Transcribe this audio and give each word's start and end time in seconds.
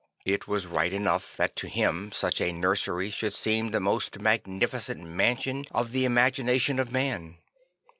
It 0.25 0.47
was 0.47 0.65
right 0.65 0.91
enough 0.91 1.37
that 1.37 1.55
to 1.57 1.67
him 1.67 2.11
such 2.11 2.41
a 2.41 2.51
nursery 2.51 3.11
should 3.11 3.35
seem 3.35 3.69
the 3.69 3.79
most 3.79 4.19
magnificent 4.19 5.03
mansion 5.03 5.65
of 5.69 5.91
the 5.91 6.05
imagina 6.05 6.59
tion 6.59 6.79
of 6.79 6.91
man. 6.91 7.37